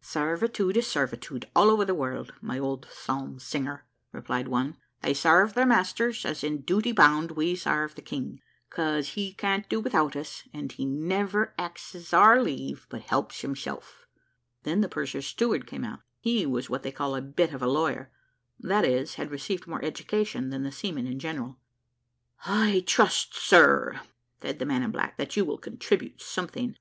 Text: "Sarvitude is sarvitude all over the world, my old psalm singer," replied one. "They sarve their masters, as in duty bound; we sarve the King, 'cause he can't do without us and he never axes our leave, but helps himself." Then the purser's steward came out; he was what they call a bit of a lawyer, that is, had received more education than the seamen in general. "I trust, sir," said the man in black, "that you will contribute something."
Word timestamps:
"Sarvitude 0.00 0.78
is 0.78 0.86
sarvitude 0.86 1.44
all 1.54 1.68
over 1.68 1.84
the 1.84 1.94
world, 1.94 2.32
my 2.40 2.58
old 2.58 2.86
psalm 2.90 3.38
singer," 3.38 3.84
replied 4.10 4.48
one. 4.48 4.78
"They 5.02 5.12
sarve 5.12 5.52
their 5.52 5.66
masters, 5.66 6.24
as 6.24 6.42
in 6.42 6.62
duty 6.62 6.92
bound; 6.92 7.32
we 7.32 7.54
sarve 7.56 7.94
the 7.94 8.00
King, 8.00 8.40
'cause 8.70 9.08
he 9.10 9.34
can't 9.34 9.68
do 9.68 9.80
without 9.80 10.16
us 10.16 10.44
and 10.50 10.72
he 10.72 10.86
never 10.86 11.52
axes 11.58 12.14
our 12.14 12.42
leave, 12.42 12.86
but 12.88 13.02
helps 13.02 13.42
himself." 13.42 14.06
Then 14.62 14.80
the 14.80 14.88
purser's 14.88 15.26
steward 15.26 15.66
came 15.66 15.84
out; 15.84 16.00
he 16.20 16.46
was 16.46 16.70
what 16.70 16.84
they 16.84 16.90
call 16.90 17.14
a 17.14 17.20
bit 17.20 17.52
of 17.52 17.60
a 17.60 17.68
lawyer, 17.68 18.10
that 18.60 18.86
is, 18.86 19.16
had 19.16 19.30
received 19.30 19.66
more 19.66 19.84
education 19.84 20.48
than 20.48 20.62
the 20.62 20.72
seamen 20.72 21.06
in 21.06 21.18
general. 21.18 21.58
"I 22.46 22.82
trust, 22.86 23.34
sir," 23.34 24.00
said 24.40 24.58
the 24.58 24.64
man 24.64 24.82
in 24.82 24.90
black, 24.90 25.18
"that 25.18 25.36
you 25.36 25.44
will 25.44 25.58
contribute 25.58 26.22
something." 26.22 26.76